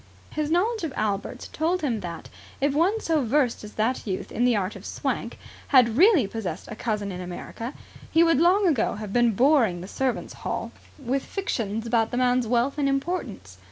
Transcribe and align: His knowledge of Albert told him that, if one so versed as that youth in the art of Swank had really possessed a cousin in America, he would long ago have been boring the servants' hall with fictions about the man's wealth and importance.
His 0.31 0.49
knowledge 0.49 0.83
of 0.83 0.93
Albert 0.95 1.47
told 1.53 1.81
him 1.83 1.99
that, 1.99 2.27
if 2.59 2.73
one 2.73 2.99
so 2.99 3.23
versed 3.23 3.63
as 3.63 3.73
that 3.73 4.07
youth 4.07 4.31
in 4.31 4.45
the 4.45 4.55
art 4.55 4.75
of 4.75 4.83
Swank 4.83 5.37
had 5.67 5.95
really 5.95 6.25
possessed 6.25 6.67
a 6.69 6.75
cousin 6.75 7.11
in 7.11 7.21
America, 7.21 7.75
he 8.09 8.23
would 8.23 8.41
long 8.41 8.65
ago 8.65 8.95
have 8.95 9.13
been 9.13 9.33
boring 9.33 9.81
the 9.81 9.87
servants' 9.87 10.33
hall 10.41 10.71
with 10.97 11.21
fictions 11.23 11.85
about 11.85 12.09
the 12.09 12.17
man's 12.17 12.47
wealth 12.47 12.79
and 12.79 12.89
importance. 12.89 13.59